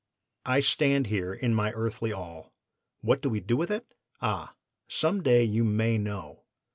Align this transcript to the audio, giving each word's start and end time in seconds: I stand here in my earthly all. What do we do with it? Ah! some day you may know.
I 0.47 0.61
stand 0.61 1.05
here 1.05 1.31
in 1.31 1.53
my 1.53 1.71
earthly 1.73 2.11
all. 2.11 2.51
What 3.01 3.21
do 3.21 3.29
we 3.29 3.39
do 3.39 3.55
with 3.55 3.69
it? 3.69 3.93
Ah! 4.19 4.55
some 4.87 5.21
day 5.21 5.43
you 5.43 5.63
may 5.63 5.99
know. 5.99 6.41